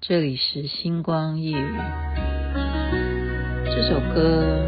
[0.00, 1.76] 这里是星光夜语。
[3.64, 4.64] 这首歌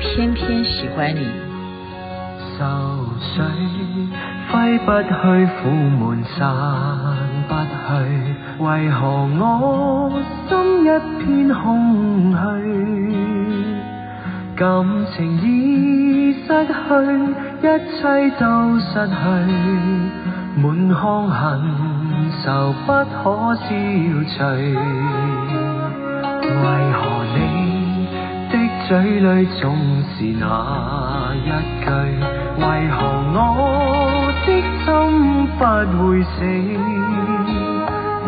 [0.00, 1.28] 偏偏喜欢你。
[2.56, 2.64] 愁
[3.20, 3.42] 绪
[4.50, 5.12] 挥不去，
[5.60, 6.40] 苦闷散
[7.46, 7.92] 不去，
[8.64, 10.10] 为何我
[10.48, 10.86] 心一
[11.22, 12.36] 片空虚？
[14.56, 14.66] 感
[15.14, 16.72] 情已失去，
[17.60, 17.64] 一
[18.00, 18.00] 切
[18.40, 18.44] 都
[18.80, 19.12] 失去，
[20.56, 21.97] 满腔恨。
[22.42, 23.66] 愁不可消
[24.28, 24.36] 除，
[26.44, 27.00] 为何
[27.34, 27.38] 你
[28.50, 28.52] 的
[28.86, 28.88] 嘴
[29.20, 29.26] 里
[29.60, 29.62] 总
[30.02, 30.42] 是那
[31.34, 31.36] 一
[31.84, 31.86] 句？
[32.58, 32.96] 为何
[33.34, 33.40] 我
[34.46, 34.48] 的
[34.84, 34.86] 心
[35.58, 35.60] 不
[35.98, 36.36] 会死？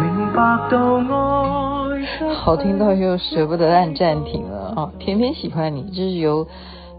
[0.00, 0.04] 明
[0.34, 0.38] 白
[0.70, 6.46] 到爱好听到又舍不得按暂停了哦，偏偏喜欢你，这是由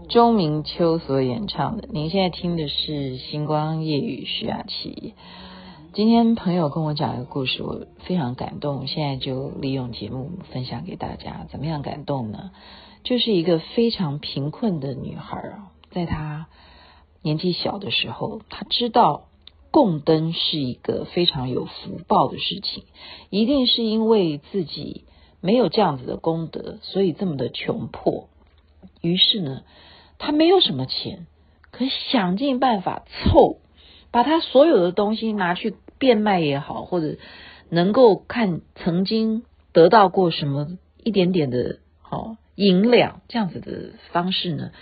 [0.08, 1.88] 钟明秋所演唱的。
[1.90, 5.14] 您现在听的是星光夜雨徐雅琪。
[5.94, 8.86] 今天朋友跟我讲一个故事，我非常感动。
[8.86, 11.46] 现在就利用节目分享给大家。
[11.50, 12.50] 怎么样感动呢？
[13.04, 16.46] 就是一个非常贫困的女孩啊，在她
[17.20, 19.24] 年纪小的时候，她知道
[19.70, 22.84] 供灯是一个非常有福报的事情，
[23.28, 25.04] 一定是因为自己
[25.42, 28.30] 没有这样子的功德，所以这么的穷迫。
[29.02, 29.60] 于是呢，
[30.16, 31.26] 她没有什么钱，
[31.70, 33.58] 可想尽办法凑。
[34.10, 37.16] 把他所有的东西拿去变卖也好，或者
[37.68, 44.72] 能够看曾经得到过什么一点点的好银两这样子的方式呢，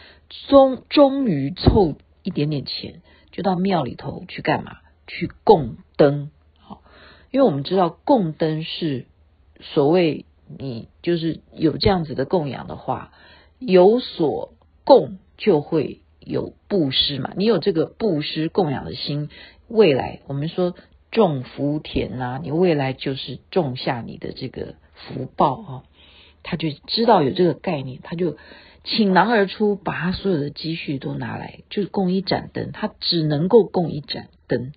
[0.48, 4.78] 终终于凑一点点钱，就到庙里头去干嘛？
[5.06, 6.30] 去供灯。
[6.58, 6.80] 好，
[7.30, 9.04] 因为我们知道供灯是
[9.60, 10.24] 所谓
[10.58, 13.12] 你就是有这样子的供养的话，
[13.58, 14.54] 有所
[14.84, 16.00] 供就会。
[16.22, 17.32] 有布施嘛？
[17.34, 19.30] 你有这个布施供养的心，
[19.68, 20.74] 未来我们说
[21.10, 25.82] 种福田呐、啊，你未来就是种下你的这个福报啊。
[26.42, 28.38] 他就知道有这个概念，他就
[28.82, 32.72] 倾囊而出，把他所有的积蓄都拿来，就供一盏灯。
[32.72, 34.72] 他只能够供一盏灯。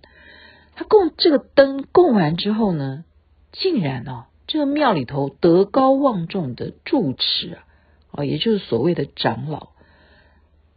[0.76, 3.04] 他供这个灯供完之后呢，
[3.52, 7.64] 竟然哦，这个庙里头德高望重的住持啊，
[8.10, 9.68] 哦，也就是所谓的长老。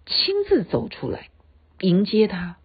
[0.06, 1.28] 亲自走出来
[1.82, 2.56] 迎接他，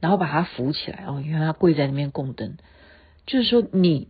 [0.00, 2.56] 然后把它扶起来哦，因为他跪在那边供灯，
[3.26, 4.08] 就是说你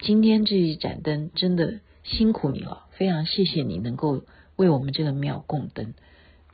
[0.00, 4.22] 今天这一盏灯真的辛苦你了，非常谢谢你能够
[4.56, 5.94] 为我们这个庙供灯，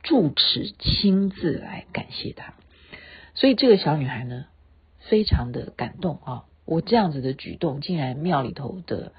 [0.03, 2.53] 住持亲自来感谢他，
[3.33, 4.45] 所以这个小女孩呢
[4.99, 9.11] 非常的感动啊，我这样子的举动竟然庙里头的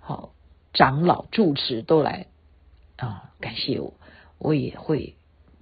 [0.00, 0.32] 好
[0.72, 2.26] 长老住持都来
[2.96, 3.94] 啊感谢我，
[4.38, 5.16] 我也会。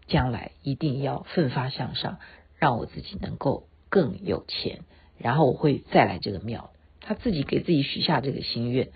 [0.08, 2.18] 将来一定要奋发向上，
[2.62, 4.82] 让我自己能够更有钱，
[5.18, 6.70] 然后我会再来这个庙。
[7.00, 8.90] 他自己给自己许下这个心愿，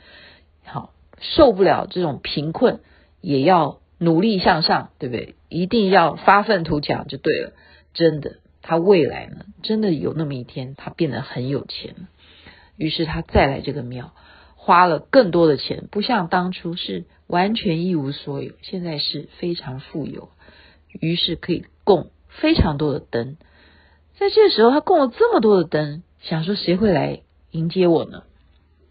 [0.63, 2.79] 好，受不了这种贫困，
[3.21, 5.35] 也要努力向上，对不对？
[5.49, 7.55] 一定要发愤图强就对了。
[7.93, 11.97] 真的，他未来呢，真的有那么一天，他变得很有钱。
[12.77, 14.15] 于是他再来这个庙，
[14.55, 20.29] 花了更多的钱，不像当初是完全一无所有，现在是非常富有。
[21.01, 23.37] 于是可以供非常多的灯，
[24.19, 28.23] 在这时候，他供了这么多的灯，想说谁会来迎接我呢？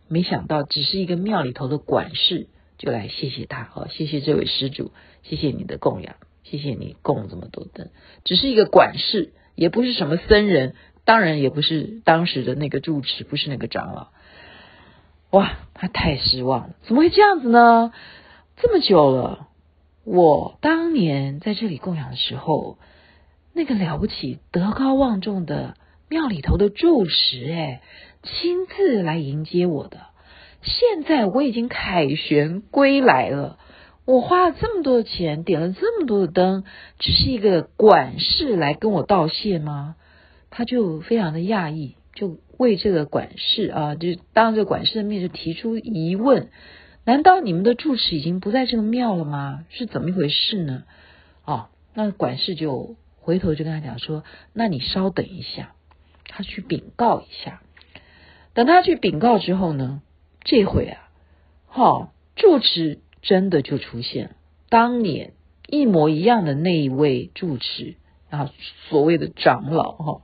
[0.07, 2.47] 没想到，只是一个庙里头的管事
[2.77, 4.91] 就来谢谢他，好，谢谢这位施主，
[5.23, 7.89] 谢谢你的供养，谢谢你供这么多灯，
[8.23, 10.75] 只是一个管事，也不是什么僧人，
[11.05, 14.09] 当然也不是当时的那个住持，不是那个长老。
[15.31, 17.91] 哇，他太失望了，怎么会这样子呢？
[18.57, 19.49] 这么久了。
[20.03, 22.77] 我当年在这里供养的时候，
[23.57, 25.75] 那个了不起、德高望重的
[26.09, 27.81] 庙里头的住持，哎，
[28.21, 29.97] 亲自来迎接我的。
[30.61, 33.57] 现在我已经凯旋归来了，
[34.03, 36.65] 我花了这么多的钱，点了这么多的灯，
[36.99, 39.95] 只是一个管事来跟我道谢吗？
[40.49, 46.49] 他就非常的讶异，就为这个管事啊，就当着管事的面就提出疑问。
[47.05, 49.63] 难道你们的住持已经不在这个庙了吗？
[49.69, 50.83] 是怎么一回事呢？
[51.45, 54.23] 哦，那管事就回头就跟他讲说
[54.53, 55.73] ：“那你稍等一下，
[56.27, 57.63] 他去禀告一下。
[58.53, 60.03] 等他去禀告之后呢，
[60.43, 61.09] 这回啊，
[61.65, 64.35] 哈、哦，住持真的就出现了，
[64.69, 65.33] 当年
[65.67, 67.95] 一模一样的那一位住持
[68.29, 68.51] 啊，
[68.89, 70.21] 所谓的长老哈、哦，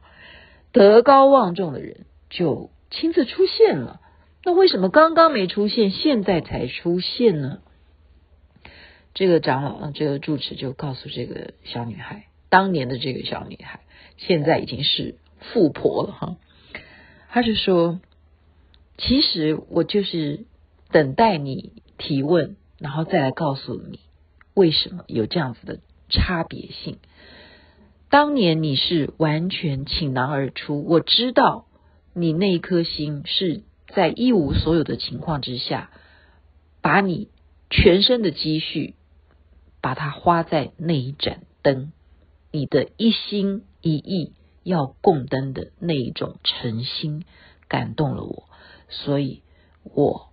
[0.71, 3.99] 德高望重的人就亲自出现了。”
[4.45, 7.61] 那为什么刚刚没出现，现在才出现呢？
[9.13, 13.79] 这个长老，这个住持就告诉这个小女孩，当年的这个小女孩，
[14.17, 16.35] 现在已经是富婆了哈。
[17.29, 18.01] 她就说，
[18.97, 20.45] 其实我就是
[20.91, 24.01] 等待你提问，然后再来告诉你
[24.53, 26.97] 为什么有这样子的差别性。
[28.09, 31.65] 当年你是完全倾囊而出，我知道
[32.13, 33.63] 你那一颗心是
[33.95, 35.89] 在一无所有的情况之下，
[36.81, 37.29] 把你
[37.69, 38.95] 全身的积蓄，
[39.79, 41.93] 把它花在那一盏灯，
[42.51, 44.33] 你的一心一意
[44.63, 47.23] 要供灯的那一种诚心，
[47.67, 48.43] 感动了我，
[48.89, 49.41] 所以
[49.83, 50.29] 我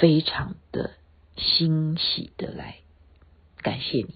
[0.00, 0.90] 非常的
[1.36, 2.78] 欣喜的来
[3.62, 4.14] 感谢你。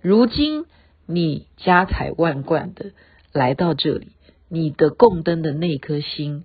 [0.00, 0.64] 如今
[1.06, 2.92] 你家财万贯的
[3.32, 4.08] 来到这里，
[4.48, 6.44] 你的供灯的那颗心，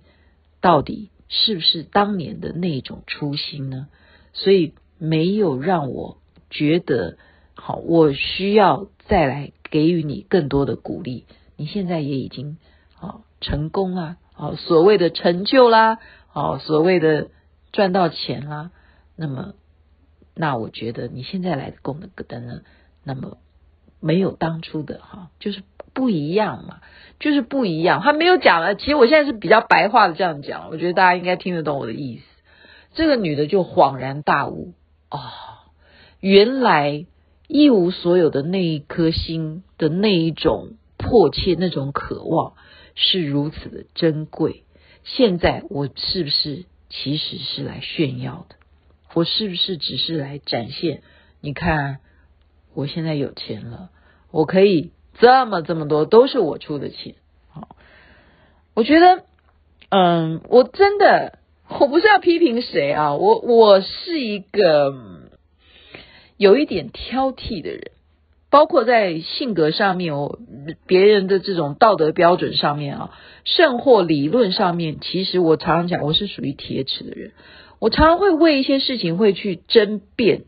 [0.60, 3.88] 到底是不是当年的那种初心呢？
[4.32, 6.18] 所以没有让我
[6.50, 7.16] 觉得
[7.54, 11.26] 好，我需要再来给予你更多的鼓励。
[11.56, 12.58] 你现在也已经
[12.94, 15.98] 好成功啊，好所谓的成就啦，
[16.28, 17.28] 好所谓的
[17.72, 18.70] 赚到钱啦。
[19.16, 19.54] 那么，
[20.34, 22.62] 那我觉得你现在来的供的灯呢，
[23.04, 23.38] 那么
[24.00, 25.62] 没有当初的哈，就是
[25.92, 26.80] 不一样嘛，
[27.20, 28.02] 就是不一样。
[28.02, 32.24] 他没有讲了，其实我现在是比较白话的这样讲，我觉得大家应该听得懂我的意思。
[32.94, 34.74] 这个女的就恍然大悟
[35.10, 35.20] 哦，
[36.18, 37.06] 原来
[37.46, 42.54] 一无所有的那一颗心的那一种迫切、那种渴望
[42.94, 44.64] 是如此的珍贵。
[45.04, 48.56] 现在我是不是其实是来炫耀的？
[49.12, 51.02] 我是不是只是来展现？
[51.40, 51.98] 你看，
[52.74, 53.90] 我现在有钱了，
[54.30, 57.14] 我可以这么这么多都是我出的钱。
[57.50, 57.76] 好，
[58.74, 59.24] 我觉得，
[59.90, 61.38] 嗯，我真的。
[61.66, 64.92] 我不是要批评谁啊，我我是一个
[66.36, 67.90] 有一点挑剔的人，
[68.50, 70.38] 包括在性格上面，我
[70.86, 73.10] 别人的这种道德标准上面啊，
[73.44, 77.32] 甚或理论上面，其实我常常讲，我是属于铁齿的人。
[77.80, 80.44] 我常常会为一些事情会去争辩，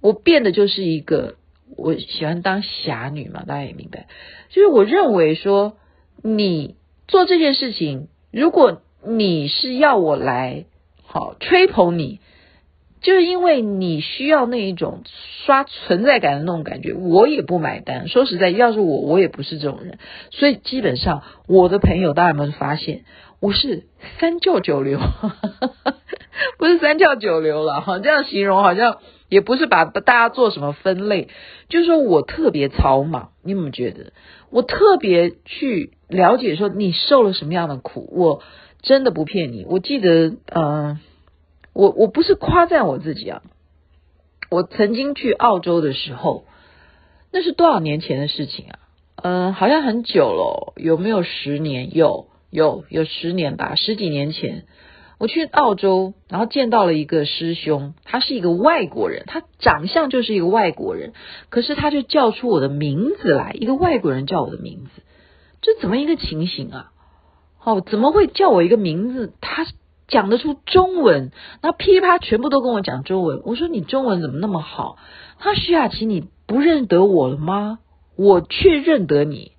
[0.00, 1.34] 我变的就是一个，
[1.76, 4.06] 我喜欢当侠女嘛，大家也明白，
[4.48, 5.76] 就是我认为说，
[6.22, 6.76] 你
[7.06, 10.64] 做这件事情，如果你是要我来
[11.02, 12.20] 好吹捧你，
[13.04, 15.02] 就是因为你需要那一种
[15.44, 18.08] 刷存在感的那种感觉，我也不买单。
[18.08, 19.98] 说实在，要是我，我也不是这种人。
[20.30, 23.04] 所以基本上，我的朋友大家有没有发现，
[23.40, 23.84] 我是
[24.18, 24.98] 三教九流，
[26.58, 27.98] 不是三教九流了哈。
[27.98, 28.96] 这样形容好像
[29.28, 31.28] 也不是把大家做什么分类，
[31.68, 33.32] 就是说我特别草莽。
[33.44, 34.14] 你有没有觉得？
[34.50, 38.42] 我特别去了解说你受了什么样的苦，我。
[38.86, 41.00] 真的不骗你，我记得，嗯、
[41.74, 43.42] 我我不是夸赞我自己啊，
[44.48, 46.44] 我曾经去澳洲的时候，
[47.32, 48.78] 那是多少年前的事情啊？
[49.16, 51.96] 嗯、好像很久了，有没有十年？
[51.96, 54.66] 有有有十年吧，十几年前，
[55.18, 61.12] 我去澳洲，然后见到了一个师兄，他是一个外国人，他长相就是一个外国人，
[61.48, 65.02] 可是他就叫出我的名字来，一个外国人叫我的名字，
[65.60, 66.92] 这怎么一个情形啊？
[67.64, 69.32] 哦，怎么会叫我一个名字？
[69.40, 69.66] 他
[70.06, 73.40] 讲得出中文，那噼啪全部都跟我讲中文。
[73.44, 74.98] 我说你中文怎么那么好？
[75.38, 77.78] 他徐雅琪，你不认得我了吗？
[78.14, 79.52] 我却认得你。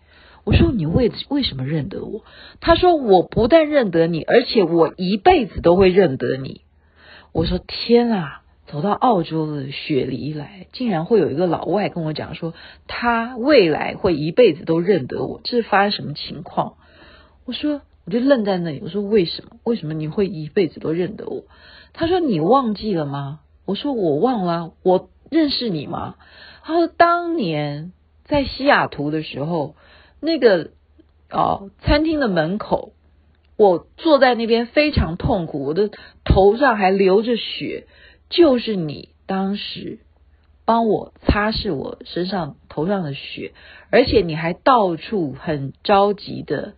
[0.44, 2.24] 我说你为为什么认得我？
[2.62, 6.62] 他说我不但认得你，而且我一辈子都会认得你。
[7.32, 12.54] 我说天啊，走到澳洲的雪梨来，竟然会有一个老外跟我讲说
[12.88, 16.76] 他未来会一辈子都认得我，这是发生什么情况？
[17.46, 17.82] 我说。
[18.06, 19.58] 我就愣在那里，我说为什么？
[19.64, 21.46] 为什么你会一辈子都认得我？
[21.92, 23.40] 他说你忘记了吗？
[23.66, 26.16] 我说我忘了，我认识你吗？
[26.62, 27.94] 他说当年
[28.24, 29.76] 在西雅图的时候，
[30.20, 30.70] 那个
[31.32, 32.94] 哦餐厅的门口，
[33.58, 35.90] 我坐在那边非常痛苦，我的
[36.24, 37.88] 头上还流着血，
[38.30, 39.98] 就是你当时
[40.64, 43.54] 帮我擦拭我身上头上的血，
[43.90, 46.76] 而且你还到处很着急的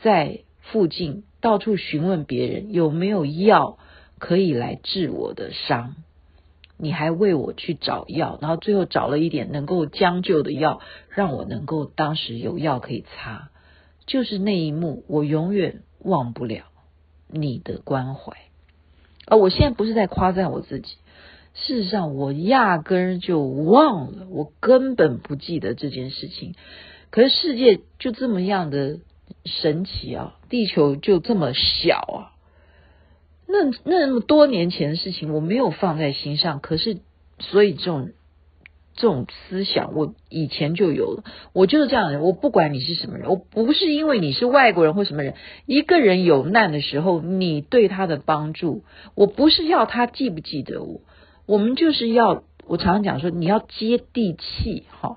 [0.00, 0.42] 在。
[0.72, 3.78] 附近到处询问别人有没有药
[4.18, 5.96] 可以来治我的伤，
[6.76, 13.50] 你还为我去找药，然后最后找了一点能够将就的药，让我能够当时有药可以擦。
[14.06, 16.64] 就是那一幕，我永远忘不了
[17.28, 18.36] 你的关怀。
[19.26, 20.96] 而我现在不是在夸赞我自己，
[21.54, 26.54] 事实上我压根儿就忘了，我根本不记得这件事情。
[27.10, 29.00] 可是世界就这么样的。
[29.44, 30.36] 神奇啊！
[30.48, 32.36] 地球就这么小啊！
[33.46, 36.60] 那那么多年前的事情，我没有放在心上。
[36.60, 36.98] 可是，
[37.38, 38.10] 所以这种
[38.94, 41.24] 这种思想，我以前就有了。
[41.52, 45.34] 我就是这样的人，我不管你是什么人，我不是因为你是外国人或什么人，
[45.66, 51.00] 一个人有难的时候，你对他的帮助，我不是要他记不记得我，
[51.46, 55.16] 我们就是要，我常常讲说，你要接地气，哈。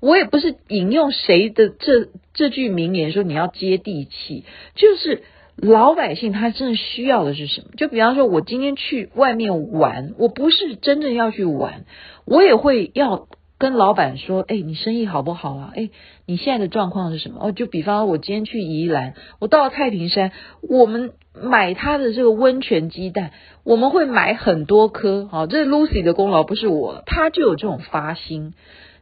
[0.00, 5.22] 我也不是引用谁的这这句名言说你要接地气，就是
[5.56, 7.68] 老百姓他真的需要的是什么？
[7.76, 11.84] 就比方说，我今天去外面玩，我不是真正要去玩，
[12.24, 15.72] 我也会要跟老板说，哎，你生意好不好啊？
[15.76, 15.90] 哎，
[16.26, 17.38] 你现在的状况是什么？
[17.40, 23.30] 哦，就比方说我今天去宜兰，我到了太平山，我们买他的这个温泉鸡蛋，
[23.62, 28.54] 我们会买很多颗，好，这是 Lucy 的功劳，不是我，他就有这种发心，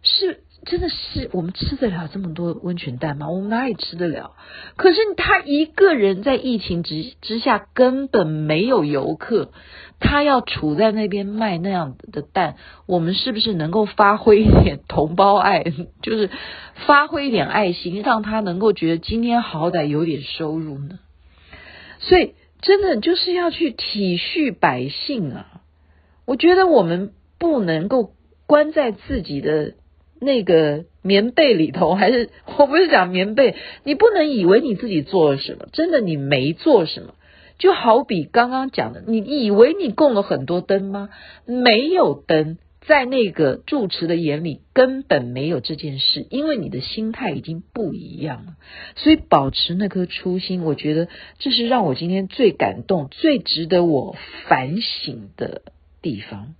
[0.02, 0.40] 是。
[0.64, 3.28] 真的是我们吃得了这么多温泉蛋吗？
[3.28, 4.36] 我们哪里吃得了？
[4.76, 9.50] 可是他一个人在疫情之之下根本没有游客，
[9.98, 12.54] 他要处在那边卖那样的蛋，
[12.86, 15.64] 我们是不是能够发挥一点同胞爱，
[16.00, 16.30] 就是
[16.86, 21.00] 发挥一点爱心，让他能够觉得今天好歹有点收入呢？
[21.98, 25.62] 所以真的就是要去体恤百姓啊！
[26.24, 28.12] 我觉得我们不能够
[28.46, 29.74] 关在自己的。
[30.22, 37.14] 那个棉被里头，还是 我不是讲棉被，你不能以为你自己做了什么，真的你没做什么。
[37.58, 41.10] 就好比刚刚讲的，你以为你供了很多灯吗？
[41.46, 48.54] 没有灯，在那个住持的眼里根本没有这件事，因为你的心态已经不一样了。
[48.96, 54.16] 所以保持那颗初心，我觉得这是让我今天最感动、最值得我
[54.48, 55.62] 反省的
[56.00, 56.54] 地方。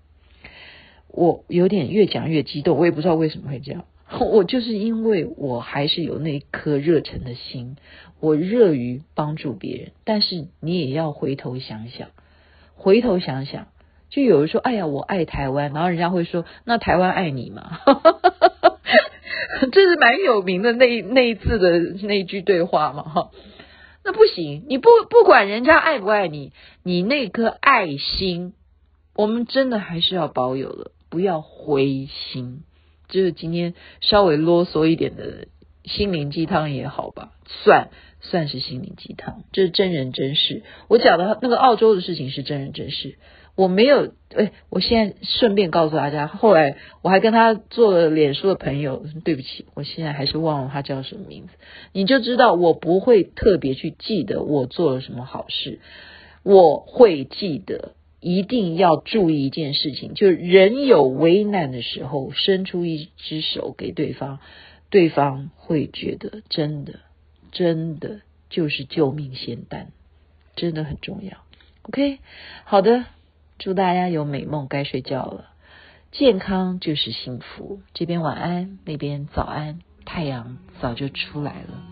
[1.13, 3.85] 我有点越讲越激动，我也不知道为什么会这样。
[4.21, 7.77] 我就是因为我还是有那颗热忱的心，
[8.21, 9.93] 我热于帮助别人。
[10.05, 12.09] 但是你也要回头想想，
[12.75, 13.69] 回头想想，
[14.11, 17.79] 就有人说：“哎呀，我爱台湾。”然后人家会说：“那台湾爱你吗？”
[19.73, 23.31] 这是蛮有名的那那一次的那句对话嘛，哈。
[24.05, 26.53] 那不行，你不不管人家爱不爱你，
[26.83, 28.53] 你那颗爱心，
[29.15, 30.91] 我们真的还是要保有的。
[31.13, 32.63] 不要灰心，
[33.11, 35.47] 就是今天稍微啰嗦一点的
[35.85, 37.91] 心灵鸡汤也好吧，算
[38.23, 40.63] 算是心灵鸡汤，这是真人真事。
[40.89, 43.19] 我讲的那个澳洲的事情是真人真事，
[43.57, 51.53] 我没有哎，我现在顺便告诉大家，后来我还跟他做了脸书的朋友，对不起，我现在还是忘了他叫什么名字，
[51.93, 55.79] 你就知道我不会特别去记得我做了什么好事，
[56.43, 57.93] 我会记得。
[58.23, 64.39] 一定要注意一件事情，就是人有危难的时候，伸出一只手给对方，
[64.91, 67.01] 对方会觉得真的，
[67.51, 69.89] 真的就是救命仙丹，
[70.55, 71.39] 真的很重要。
[71.83, 72.21] OK，
[72.65, 73.05] 好的，
[73.59, 75.51] 祝大家有美梦，该睡觉了。
[76.13, 81.92] 健康就是幸福，这边晚安，那边早安，太阳早就出来了。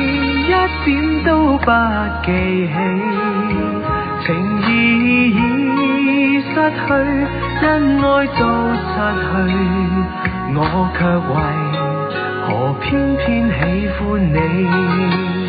[1.63, 1.69] 不
[2.25, 2.31] 記
[2.67, 2.73] 起
[4.25, 4.29] 情
[4.67, 4.69] 意
[5.29, 6.93] 已失去，
[7.61, 7.65] 恩
[8.01, 8.05] 愛
[8.39, 8.41] 都
[8.89, 9.31] 失去。
[10.53, 10.57] 我
[10.97, 10.99] 卻
[11.29, 11.33] 為
[12.47, 12.49] 何
[12.81, 13.59] 偏偏喜
[13.99, 14.01] 歡
[14.33, 15.40] 你？